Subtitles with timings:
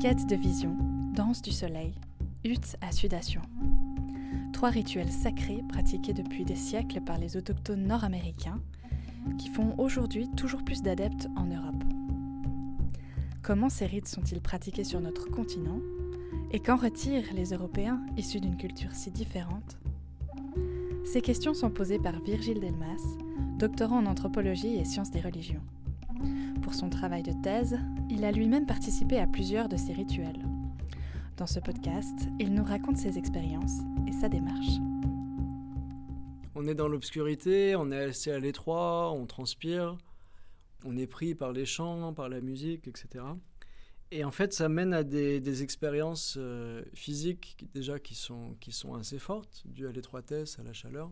[0.00, 0.76] Quête de vision,
[1.14, 1.94] danse du soleil,
[2.44, 3.40] hutte à sudation.
[4.52, 8.60] Trois rituels sacrés pratiqués depuis des siècles par les autochtones nord-américains
[9.38, 11.84] qui font aujourd'hui toujours plus d'adeptes en Europe.
[13.42, 15.78] Comment ces rites sont-ils pratiqués sur notre continent
[16.50, 19.78] Et qu'en retirent les Européens issus d'une culture si différente
[21.04, 23.02] Ces questions sont posées par Virgile Delmas,
[23.58, 25.62] doctorant en anthropologie et sciences des religions.
[26.62, 27.78] Pour son travail de thèse,
[28.08, 30.42] il a lui-même participé à plusieurs de ces rituels.
[31.36, 34.78] Dans ce podcast, il nous raconte ses expériences et sa démarche.
[36.54, 39.96] On est dans l'obscurité, on est assez à l'étroit, on transpire,
[40.84, 43.24] on est pris par les chants, par la musique, etc.
[44.14, 48.58] Et en fait, ça mène à des, expériences euh, physiques déjà qui sont,
[49.00, 51.10] assez fortes, dues à l'étroitesse, à la chaleur,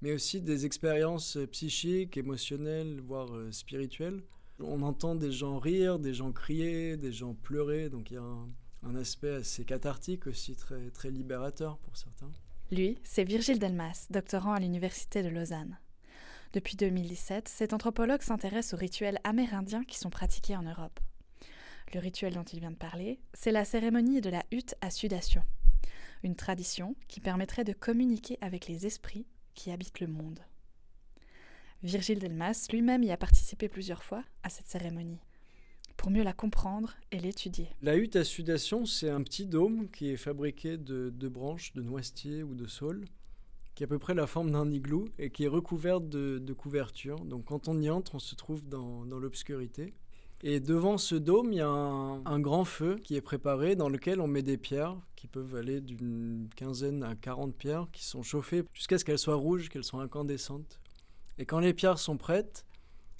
[0.00, 4.22] mais aussi des expériences psychiques, émotionnelles, voire euh, spirituelles,
[4.60, 8.22] on entend des gens rire, des gens crier, des gens pleurer, donc il y a
[8.22, 12.30] un, aspect assez cathartique aussi, très libérateur pour certains.
[12.70, 15.76] Lui, c'est Virgile Delmas, doctorant à l'Université de Lausanne.
[16.52, 21.00] Depuis 2017, cet anthropologue s'intéresse aux rituels amérindiens qui sont pratiqués en Europe.
[21.94, 25.42] Le rituel dont il vient de parler, c'est la cérémonie de la hutte à sudation,
[26.22, 30.40] une tradition qui permettrait de communiquer avec les esprits qui habitent le monde.
[31.82, 35.20] Virgile Delmas lui-même y a participé plusieurs fois à cette cérémonie,
[35.96, 37.68] pour mieux la comprendre et l'étudier.
[37.82, 42.42] La hutte à sudation, c'est un petit dôme qui est fabriqué de, branches de noisetier
[42.42, 43.04] ou de saule,
[43.74, 47.24] qui a à peu près la forme d'un igloo et qui est recouvert de, couvertures.
[47.24, 49.94] Donc quand on y entre, on se trouve dans, l'obscurité.
[50.42, 54.20] Et devant ce dôme, il y a un, grand feu qui est préparé dans lequel
[54.20, 58.62] on met des pierres qui peuvent aller d'une quinzaine à 40 pierres qui sont chauffées
[58.72, 60.78] jusqu'à ce qu'elles soient rouges, qu'elles soient incandescentes.
[61.38, 62.64] Et quand les pierres sont prêtes,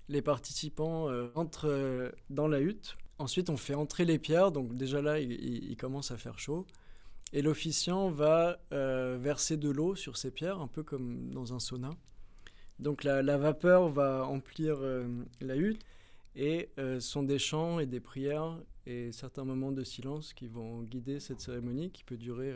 [0.08, 2.96] les participants euh, entrent euh, dans la hutte.
[3.18, 6.66] Ensuite, on fait entrer les pierres, donc déjà là, il, commence à faire chaud.
[7.32, 11.58] Et l'officiant va euh, verser de l'eau sur ces pierres, un peu comme dans un
[11.58, 11.90] sauna.
[12.78, 14.78] Donc la, vapeur va emplir
[15.40, 15.84] la hutte
[16.36, 20.82] et ce sont des chants et des prières et certains moments de silence qui vont
[20.82, 22.54] guider cette cérémonie qui peut durer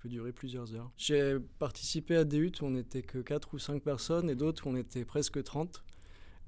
[0.00, 0.90] peut durer plusieurs heures.
[0.96, 4.66] J'ai participé à des huttes où on n'était que 4 ou 5 personnes et d'autres
[4.66, 5.84] où on était presque 30.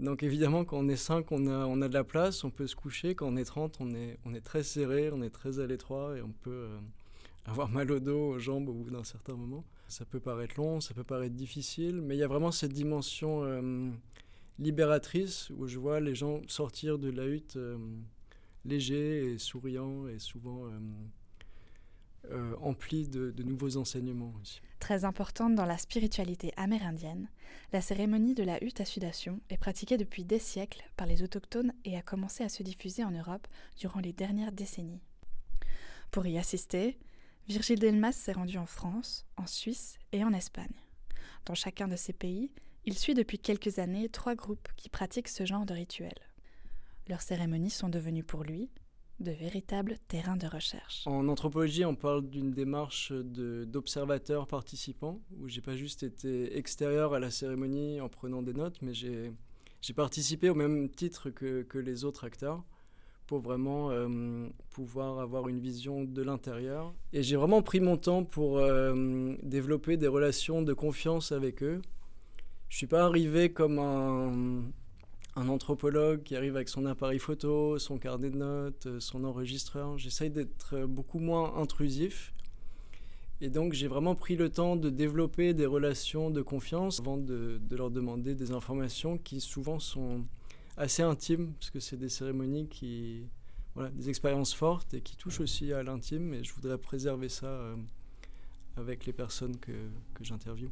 [0.00, 2.66] Donc évidemment, quand on est 5, on a, on a de la place, on peut
[2.66, 3.14] se coucher.
[3.14, 6.16] Quand on est 30, on est, on est très serré, on est très à l'étroit
[6.16, 6.78] et on peut euh,
[7.44, 9.64] avoir mal au dos, aux jambes au bout d'un certain moment.
[9.86, 13.44] Ça peut paraître long, ça peut paraître difficile, mais il y a vraiment cette dimension
[13.44, 13.90] euh,
[14.58, 17.78] libératrice où je vois les gens sortir de la hutte euh,
[18.64, 20.66] légers et souriants et souvent
[22.30, 24.32] euh, empli de, nouveaux enseignements.
[24.78, 27.28] Très importante dans la spiritualité amérindienne,
[27.72, 31.72] la cérémonie de la hutte à sudation est pratiquée depuis des siècles par les autochtones
[31.84, 35.02] et a commencé à se diffuser en Europe durant les dernières décennies.
[36.12, 36.96] Pour y assister,
[37.48, 40.80] Virgile Delmas s'est rendu en France, en Suisse et en Espagne.
[41.44, 42.52] Dans chacun de ces pays,
[42.84, 46.14] il suit depuis quelques années trois groupes qui pratiquent ce genre de rituel.
[47.08, 48.70] Leurs cérémonies sont devenues pour lui
[49.20, 51.06] de véritables terrains de recherche.
[51.06, 57.20] En anthropologie, on parle d'une démarche d'observateur participant, où j'ai pas juste été extérieur à
[57.20, 59.32] la cérémonie en prenant des notes, mais j'ai
[59.94, 62.64] participé au même titre que, les autres acteurs
[63.28, 66.92] pour vraiment euh, pouvoir avoir une vision de l'intérieur.
[67.12, 71.80] Et j'ai vraiment pris mon temps pour euh, développer des relations de confiance avec eux.
[72.72, 78.30] Je suis pas arrivé comme un, anthropologue qui arrive avec son appareil photo, son carnet
[78.30, 79.98] de notes, euh, son enregistreur.
[79.98, 82.32] J'essaye d'être beaucoup moins intrusif.
[83.42, 87.60] Et donc j'ai vraiment pris le temps de développer des relations de confiance avant de,
[87.70, 90.24] leur demander des informations qui souvent sont
[90.78, 93.26] assez intimes, parce que c'est des cérémonies qui...
[93.74, 96.32] Voilà, des expériences fortes et qui touchent aussi à l'intime.
[96.32, 97.76] Et je voudrais préserver ça euh,
[98.78, 99.72] avec les personnes que,
[100.14, 100.70] que j'interviewe.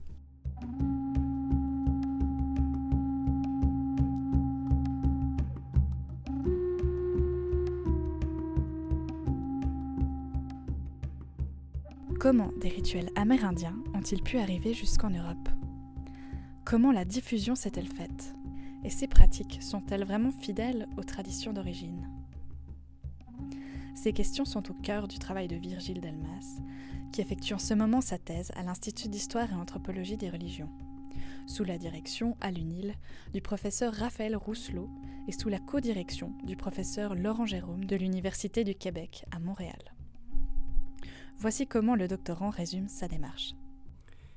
[12.21, 15.49] Comment des rituels amérindiens ont-ils pu arriver jusqu'en Europe?
[16.67, 18.35] Comment la diffusion s'est-elle faite?
[18.85, 22.11] Et ces pratiques sont-elles vraiment fidèles aux traditions d'origine?
[23.95, 26.61] Ces questions sont au cœur du travail de Virgile Delmas,
[27.11, 30.69] qui effectue en ce moment sa thèse à l'Institut d'histoire et anthropologie des religions,
[31.47, 32.97] sous la direction à l'UNIL
[33.33, 34.91] du professeur Raphaël Rousselot
[35.27, 39.95] et sous la codirection du professeur Laurent Jérôme de l'Université du Québec à Montréal.
[41.41, 43.55] Voici comment le doctorant résume sa démarche.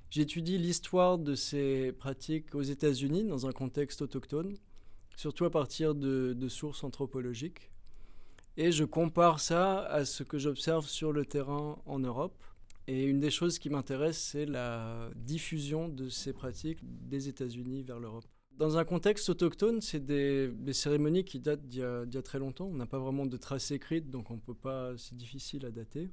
[0.09, 4.55] J'étudie l'histoire de ces pratiques aux États-Unis dans un contexte autochtone,
[5.17, 7.71] surtout à partir de, sources anthropologiques.
[8.55, 12.41] Et je compare ça à ce que j'observe sur le terrain en Europe.
[12.87, 17.99] Et une des choses qui m'intéresse, c'est la diffusion de ces pratiques des États-Unis vers
[17.99, 18.23] l'Europe.
[18.55, 22.67] Dans un contexte autochtone, c'est des, cérémonies qui datent d'il y, a très longtemps.
[22.67, 24.93] On n'a pas vraiment de traces écrites, donc on peut pas.
[24.97, 26.09] C'est difficile à dater.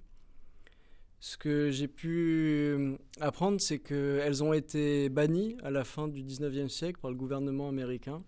[1.20, 6.68] Ce que j'ai pu apprendre, c'est qu'elles ont été bannies à la fin du 19e
[6.68, 8.24] siècle par le gouvernement américain,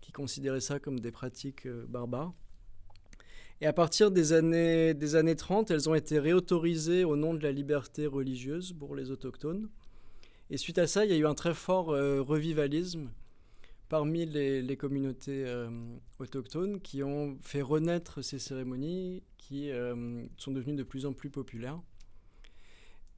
[0.00, 2.32] qui considérait ça comme des pratiques euh, barbares.
[3.60, 7.42] Et à partir des années, des années 30, elles ont été réautorisées au nom de
[7.42, 9.68] la liberté religieuse pour les autochtones.
[10.50, 13.10] Et suite à ça, il y a eu un très fort euh, revivalisme
[13.88, 15.68] parmi les, communautés euh,
[16.18, 21.28] autochtones qui ont fait renaître ces cérémonies qui euh, sont devenues de plus en plus
[21.28, 21.78] populaires.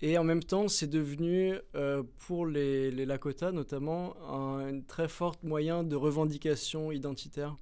[0.03, 1.55] Et en même temps, c'est devenu,
[2.27, 7.57] pour les, les Lakota notamment, un, très fort moyen de revendication identitaire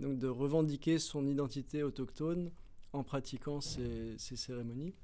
[0.00, 2.50] donc de revendiquer son identité autochtone
[2.92, 4.94] en pratiquant ces, cérémonies.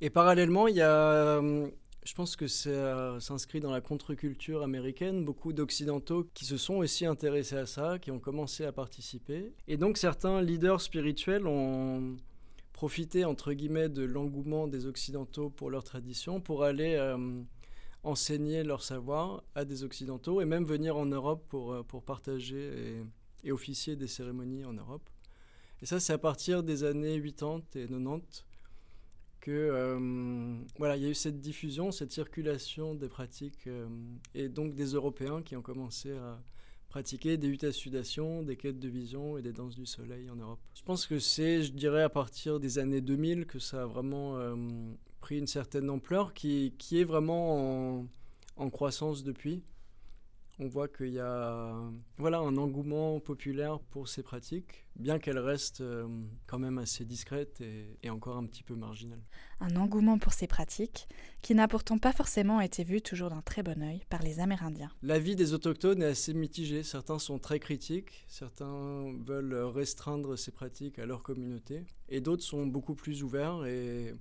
[0.00, 1.70] Et parallèlement, il y a, hum,
[2.04, 7.06] je pense que ça s'inscrit dans la contre-culture américaine, beaucoup d'Occidentaux qui se sont aussi
[7.06, 9.52] intéressés à ça, qui ont commencé à participer.
[9.66, 12.16] Et donc certains leaders spirituels ont
[12.76, 17.46] profité, entre guillemets, de l'engouement des Occidentaux pour leur tradition, pour aller hum,
[18.02, 23.02] enseigner leur savoir à des Occidentaux et même venir en Europe pour, euh, pour partager
[23.42, 25.08] et officier des cérémonies en Europe.
[25.82, 28.44] Et ça, c'est à partir des années 80 et 90
[29.40, 33.86] que euh, voilà, il y a eu cette diffusion, cette circulation des pratiques euh,
[34.34, 36.42] et donc des Européens qui ont commencé à
[36.96, 40.36] pratiquer des huttes à sudation, des quêtes de vision et des danses du soleil en
[40.36, 40.58] Europe.
[40.74, 44.38] Je pense que c'est, je dirais, à partir des années 2000 que ça a vraiment
[44.38, 44.56] euh,
[45.20, 48.06] pris une certaine ampleur qui, est vraiment en,
[48.56, 49.62] en croissance depuis
[50.58, 51.74] on voit qu'il y a
[52.16, 56.06] voilà, un engouement populaire pour ces pratiques, bien qu'elles restent euh,
[56.46, 59.22] quand même assez discrètes et, encore un petit peu marginales.
[59.60, 61.08] Un engouement pour ces pratiques
[61.42, 64.90] qui n'a pourtant pas forcément été vu toujours d'un très bon œil par les Amérindiens.
[65.02, 66.82] L'avis des autochtones est assez mitigé.
[66.82, 72.66] Certains sont très critiques, certains veulent restreindre ces pratiques à leur communauté, et d'autres sont
[72.66, 74.14] beaucoup plus ouverts et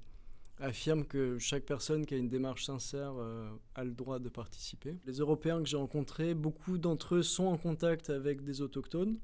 [0.59, 4.97] affirme que chaque personne qui a une démarche sincère euh, a le droit de participer.
[5.05, 9.17] Les Européens que j'ai rencontrés, beaucoup d'entre eux sont en contact avec des autochtones.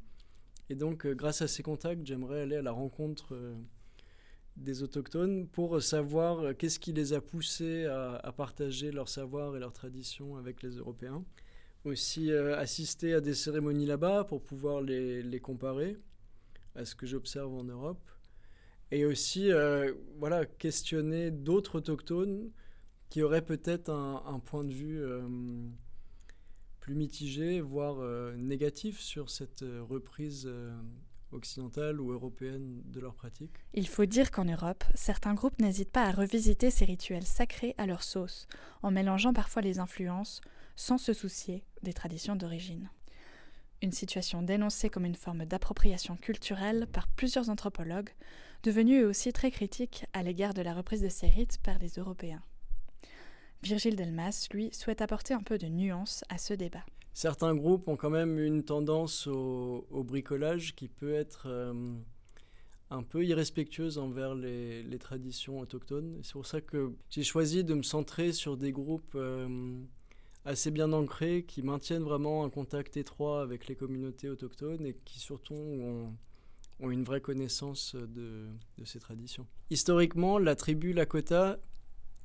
[0.70, 3.56] Et donc, euh, grâce à ces contacts, j'aimerais aller à la rencontre euh,
[4.58, 9.72] des autochtones pour savoir qu'est-ce qui les a poussés à, partager leur savoir et leur
[9.72, 11.24] tradition avec les Européens.
[11.86, 15.98] Aussi assister à des cérémonies là-bas pour pouvoir les comparer
[16.76, 18.04] à ce que j'observe en Europe
[18.92, 22.52] et aussi euh, voilà, questionner d'autres autochtones
[23.10, 25.22] qui auraient peut-être un, point de vue euh,
[26.80, 30.50] plus mitigé, voire euh, négatif sur cette reprise
[31.34, 33.56] occidentale ou européenne de leurs pratiques.
[33.74, 37.86] Il faut dire qu'en Europe, certains groupes n'hésitent pas à revisiter ces rituels sacrés à
[37.86, 38.48] leur sauce,
[38.82, 40.42] en mélangeant parfois les influences,
[40.76, 42.90] sans se soucier des traditions d'origine.
[43.82, 48.12] Une situation dénoncée comme une forme d'appropriation culturelle par plusieurs anthropologues,
[48.64, 52.42] devenu aussi très critique à l'égard de la reprise de ces rites par les Européens.
[53.64, 56.84] Virgile Delmas, lui, souhaite apporter un peu de nuance à ce débat.
[57.14, 61.94] Certains groupes ont quand même une tendance au, bricolage qui peut être euh,
[62.90, 66.20] un peu irrespectueuse envers les, traditions autochtones.
[66.24, 69.78] C'est pour ça que j'ai choisi de me centrer sur des groupes euh,
[70.46, 75.20] assez bien ancrés qui maintiennent vraiment un contact étroit avec les communautés autochtones et qui
[75.20, 76.14] surtout ont
[76.82, 78.48] ont une vraie connaissance de,
[78.84, 79.46] ces traditions.
[79.70, 81.60] Historiquement, la tribu Lakota,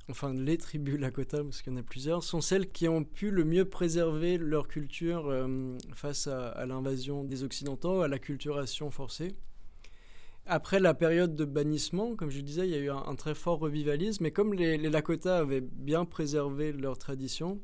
[0.09, 3.31] enfin les tribus Lakota, parce qu'il y en a plusieurs, sont celles qui ont pu
[3.31, 9.35] le mieux préserver leur culture euh, face à, l'invasion des Occidentaux, à la culturation forcée.
[10.45, 13.59] Après la période de bannissement, comme je disais, il y a eu un, très fort
[13.59, 17.59] revivalisme, et comme les, les Lakota avaient bien préservé leur tradition,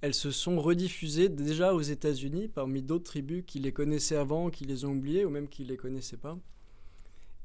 [0.00, 4.64] elles se sont rediffusées déjà aux États-Unis parmi d'autres tribus qui les connaissaient avant, qui
[4.64, 6.38] les ont oubliées ou même qui ne les connaissaient pas.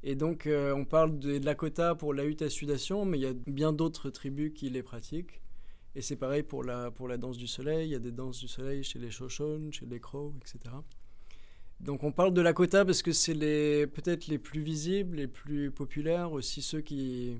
[0.04, 3.28] Et donc euh, on parle de, Lakota pour la hutte à sudation, mais il y
[3.28, 5.42] a bien d'autres tribus qui les pratiquent.
[5.96, 8.40] Et c'est pareil pour la, pour la danse du soleil, il y a des danses
[8.40, 10.76] du soleil chez les Shoshone, chez les Crows, etc.
[11.82, 13.34] Donc on parle de Lakota parce que c'est
[13.94, 17.38] peut-être les plus visibles, les plus populaires, aussi ceux qui,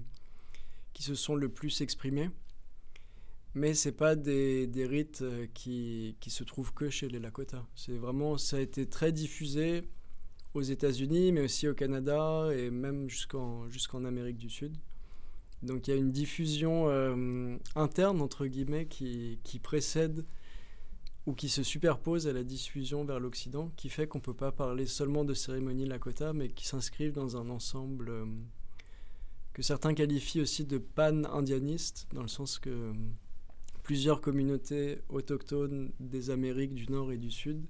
[0.94, 2.30] qui se sont le plus exprimés
[3.56, 7.66] mais c'est pas des, rites euh, qui, se trouvent que chez les Lakota.
[7.74, 9.84] C'est vraiment, ça a été très diffusé
[10.54, 14.76] aux États-Unis, mais aussi au Canada et même jusqu'en Amérique du Sud.
[15.64, 20.26] Donc il y a une diffusion euh, interne, entre guillemets, qui, précède
[21.26, 24.86] ou qui se superpose à la diffusion vers l'Occident, qui fait qu'on peut pas parler
[24.86, 28.26] seulement de cérémonie Lakota, mais qui s'inscrivent dans un ensemble euh,
[29.54, 32.94] que certains qualifient aussi de pan-indianiste, dans le sens que
[33.86, 37.64] plusieurs communautés autochtones des Amériques du Nord et du Sud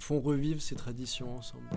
[0.00, 1.70] font revivre ces traditions ensemble.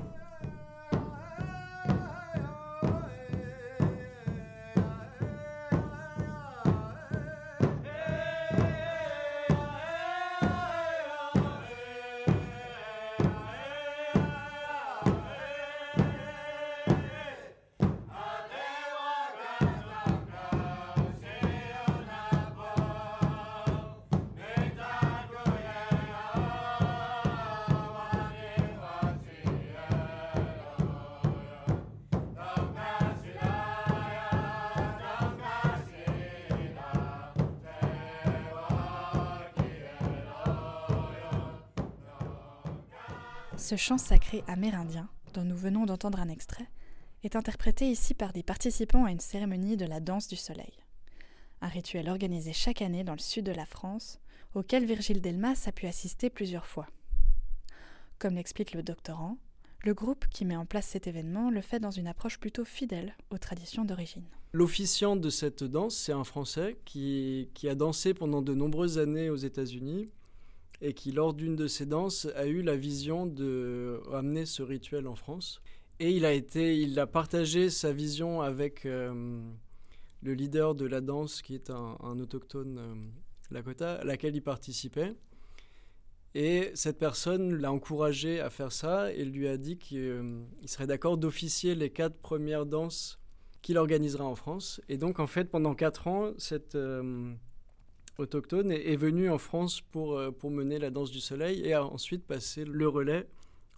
[43.65, 46.69] Ce chant sacré amérindien, dont nous venons d'entendre un extrait,
[47.23, 50.71] est interprété ici par des participants à une cérémonie de la danse du soleil.
[51.61, 54.19] Un rituel organisé chaque année dans le sud de la France,
[54.53, 56.85] auquel Virgile Delmas a pu assister plusieurs fois.
[58.19, 59.39] Comme l'explique le doctorant,
[59.83, 63.15] le groupe qui met en place cet événement le fait dans une approche plutôt fidèle
[63.31, 64.29] aux traditions d'origine.
[64.53, 69.31] L'officiant de cette danse, c'est un Français qui, qui, a dansé pendant de nombreuses années
[69.31, 70.11] aux États-Unis
[70.81, 75.07] et qui, lors d'une de ses danses, a eu la vision de ramener ce rituel
[75.07, 75.61] en France.
[75.99, 79.41] Et il a, été, il a partagé sa vision avec euh,
[80.21, 82.95] le leader de la danse, qui est un, autochtone euh,
[83.51, 85.13] Lakota, à laquelle il participait.
[86.33, 90.87] Et cette personne l'a encouragé à faire ça et lui a dit qu'il euh, serait
[90.87, 93.21] d'accord d'officier les quatre premières danses
[93.61, 94.81] qu'il organisera en France.
[94.89, 96.77] Et donc, en fait, pendant quatre ans, cette
[98.17, 101.85] autochtone est, venu en France pour, euh, pour mener la danse du soleil et a
[101.85, 103.27] ensuite passé le relais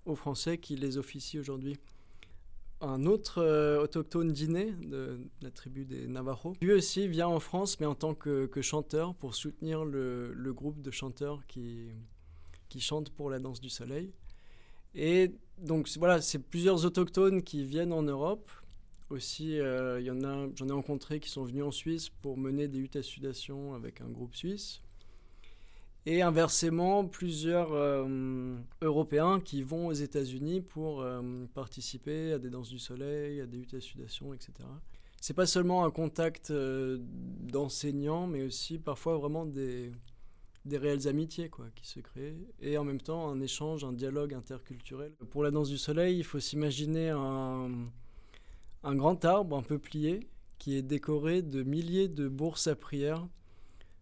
[0.05, 1.77] aux Français qui les officient aujourd'hui.
[2.79, 7.79] Un autre euh, autochtone dîner de, la tribu des Navajos, lui aussi vient en France,
[7.79, 11.89] mais en tant que, chanteur pour soutenir le, le, groupe de chanteurs qui,
[12.69, 14.11] qui chantent pour la danse du soleil.
[14.93, 18.49] Et donc voilà, c'est plusieurs autochtones qui viennent en Europe
[19.09, 22.67] aussi, euh, y en a, j'en ai rencontré qui sont venus en Suisse pour mener
[22.67, 24.81] des huttes à sudation avec un groupe suisse.
[26.05, 32.69] Et inversement, plusieurs euh, Européens qui vont aux États-Unis pour euh, participer à des danses
[32.69, 34.53] du soleil, à des huttes à sudation, etc.
[35.19, 39.91] C'est pas seulement un contact d'enseignants, mais aussi parfois vraiment des,
[40.67, 44.33] des réelles amitiés quoi, qui se créent, et en même temps un échange, un dialogue
[44.33, 45.11] interculturel.
[45.31, 47.71] Pour la danse du soleil, il faut s'imaginer un
[48.83, 53.27] un grand arbre un peu plié qui est décoré de milliers de bourses à prière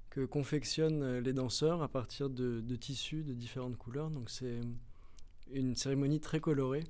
[0.09, 4.09] que confectionnent les danseurs à partir de, tissus de différentes couleurs.
[4.09, 4.61] Donc c'est
[5.51, 6.85] une cérémonie très colorée.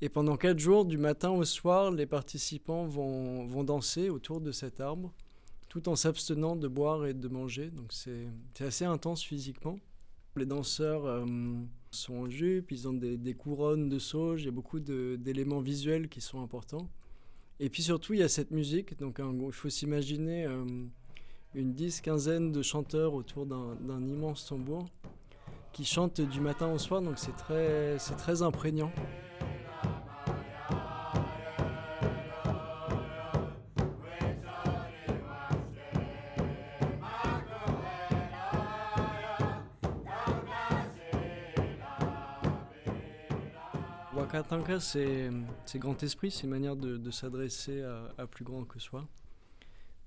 [0.00, 4.50] Et pendant quatre jours, du matin au soir, les participants vont, vont danser autour de
[4.50, 5.12] cet arbre,
[5.68, 7.70] tout en s'abstenant de boire et de manger.
[7.70, 8.26] Donc c'est
[8.58, 9.78] assez intense physiquement.
[10.34, 11.24] Les danseurs euh,
[11.96, 16.08] sont en jupe, ils ont des, couronnes de sauge, il y a beaucoup d'éléments visuels
[16.08, 16.88] qui sont importants.
[17.60, 18.98] Et puis surtout, il y a cette musique.
[18.98, 20.64] Donc, il faut s'imaginer euh,
[21.54, 24.86] une dix, quinzaine de chanteurs autour d'un immense tambour
[25.72, 27.02] qui chantent du matin au soir.
[27.02, 28.92] Donc, c'est très, très imprégnant.
[44.86, 47.82] C'est grand esprit, c'est une manière de, s'adresser
[48.16, 49.06] à, plus grand que soi.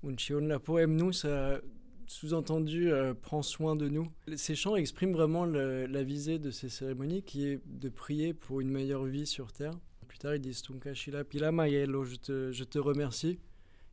[0.04, 1.60] Unchion, la poème nous, ça
[2.06, 4.08] sous-entendu euh, prend soin de nous.
[4.36, 8.70] Ces chants expriment vraiment la visée de ces cérémonies qui est de prier pour une
[8.70, 9.78] meilleure vie sur Terre.
[10.06, 13.38] Plus tard, ils disent Tunkashila Pila Mayelo, je te, je te remercie.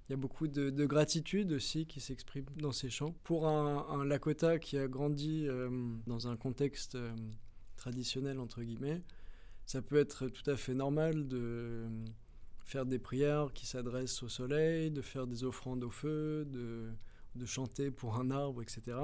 [0.08, 3.16] Il y a beaucoup de, gratitude aussi qui s'exprime dans ces chants.
[3.24, 5.70] Pour un, Lakota qui a grandi euh,
[6.08, 7.14] dans un contexte euh,
[7.78, 9.02] traditionnel, entre guillemets,
[9.66, 11.88] ça peut être tout à fait normal de
[12.66, 16.92] faire des prières qui s'adressent au soleil, de faire des offrandes au feu, de,
[17.36, 18.98] de, chanter pour un arbre, etc.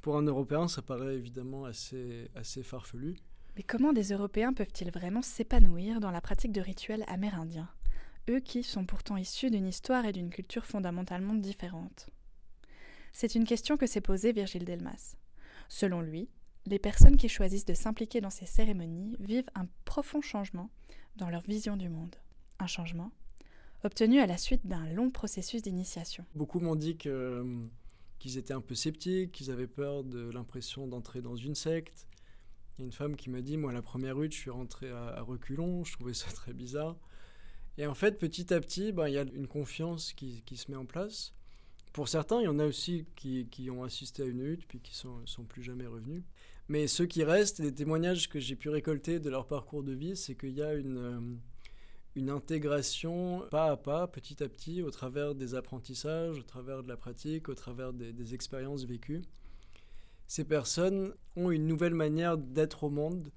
[0.00, 3.16] Pour un Européen, ça paraît évidemment assez, assez farfelu.
[3.56, 7.68] Mais comment des Européens peuvent-ils vraiment s'épanouir dans la pratique de rituels amérindiens,
[8.30, 12.08] eux qui sont pourtant issus d'une histoire et d'une culture fondamentalement différentes
[13.12, 15.16] C'est une question que s'est posée Virgile Delmas.
[15.68, 16.28] Selon lui,
[16.66, 20.70] les personnes qui choisissent de s'impliquer dans ces cérémonies vivent un profond changement
[21.16, 22.14] dans leur vision du monde.
[22.58, 23.10] Un changement
[23.84, 26.24] obtenu à la suite d'un long processus d'initiation.
[26.34, 31.36] Beaucoup m'ont dit qu'ils étaient un peu sceptiques, qu'ils avaient peur de l'impression d'entrer dans
[31.36, 32.06] une secte.
[32.78, 34.90] Il y a une femme qui m'a dit, moi, la première rue, je suis rentré
[34.90, 36.96] à, reculons, je trouvais ça très bizarre.
[37.78, 40.76] Et en fait, petit à petit, ben, il y a une confiance qui, se met
[40.76, 41.32] en place.
[41.92, 44.94] Pour certains, il y en a aussi qui, ont assisté à une hutte, puis qui
[44.94, 46.22] sont, sont plus jamais revenus.
[46.68, 50.16] Mais ceux qui restent, les témoignages que j'ai pu récolter de leur parcours de vie,
[50.16, 51.38] c'est qu'il y a une,
[52.16, 56.88] euh, intégration pas à pas, petit à petit, au travers des apprentissages, au travers de
[56.88, 59.22] la pratique, au travers des, expériences vécues.
[60.26, 63.30] Ces personnes ont une nouvelle manière d'être au monde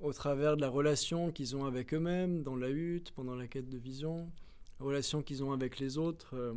[0.00, 3.68] au travers de la relation qu'ils ont avec eux-mêmes, dans la hutte, pendant la quête
[3.68, 4.30] de vision,
[4.78, 6.52] la relation qu'ils ont avec les autres, euh,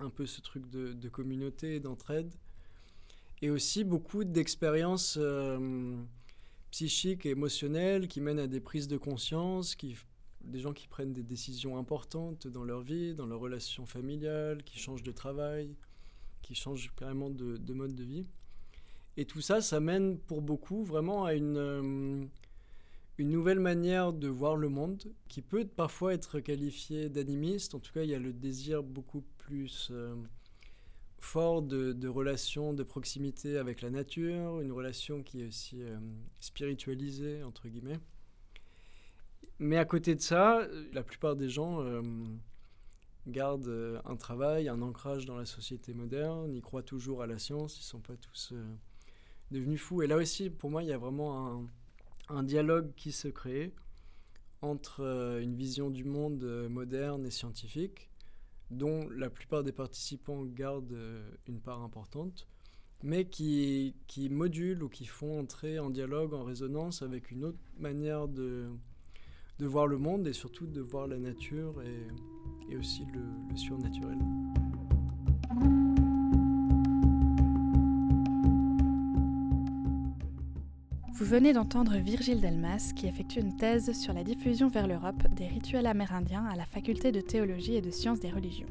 [0.00, 2.32] un peu ce truc de, communauté, d'entraide,
[3.42, 5.96] et aussi beaucoup d'expériences euh,
[6.70, 9.76] psychiques et émotionnelles qui mènent à des prises de conscience,
[10.44, 14.78] des gens qui prennent des décisions importantes dans leur vie, dans leur relation familiale, qui
[14.78, 15.74] changent de travail,
[16.40, 18.28] qui changent carrément de, mode de vie.
[19.16, 22.24] Et tout ça, ça mène pour beaucoup vraiment à une, euh,
[23.18, 27.74] une nouvelle manière de voir le monde, qui peut parfois être qualifiée d'animiste.
[27.74, 30.14] En tout cas, il y a le désir beaucoup plus euh,
[31.24, 35.98] fort de, de relations de proximité avec la nature, une relation qui est aussi euh,
[36.40, 38.00] spiritualisée, entre guillemets.
[39.62, 42.02] Mais à côté de ça, la plupart des gens euh,
[43.28, 47.38] gardent euh, un travail, un ancrage dans la société moderne, ils croient toujours à la
[47.38, 48.74] science, ils ne sont pas tous euh,
[49.52, 50.02] devenus fous.
[50.02, 51.64] Et là aussi, pour moi, il y a vraiment
[52.28, 53.72] un, dialogue qui se crée
[54.62, 58.10] entre une vision du monde moderne et scientifique,
[58.72, 60.98] dont la plupart des participants gardent
[61.46, 62.48] une part importante,
[63.02, 67.58] mais qui, qui modulent ou qui font entrer en dialogue, en résonance avec une autre
[67.78, 68.70] manière de
[69.62, 74.18] de voir le monde et surtout de voir la nature et, aussi le, surnaturel.
[81.22, 85.46] Vous venez d'entendre Virgile Delmas qui effectue une thèse sur la diffusion vers l'Europe des
[85.46, 88.66] rituels amérindiens à la faculté de théologie et de sciences des religions.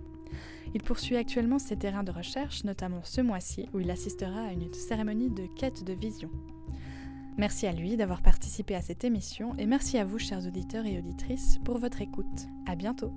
[0.73, 4.73] Il poursuit actuellement ses terrains de recherche, notamment ce mois-ci où il assistera à une
[4.73, 6.29] cérémonie de quête de vision.
[7.37, 10.99] Merci à lui d'avoir participé à cette émission et merci à vous, chers auditeurs et
[10.99, 12.49] auditrices, pour votre écoute.
[12.65, 13.13] À bientôt!